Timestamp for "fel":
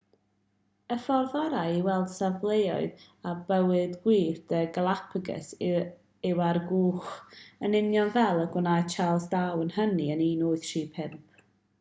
8.17-8.43